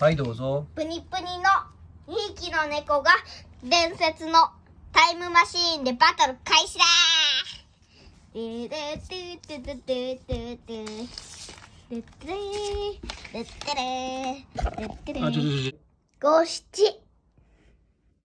[0.00, 0.66] はいどうぞ。
[0.74, 1.44] プニプニの
[2.08, 3.12] 2匹の猫が
[3.62, 4.32] 伝説の
[4.92, 8.34] タイムマシーンでバトル開始だー。
[8.34, 10.18] ドゥドゥドゥ
[16.80, 17.03] ド